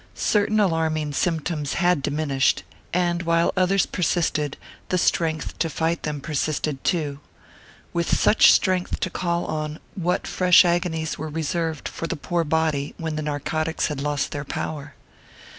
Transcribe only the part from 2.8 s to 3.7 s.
and while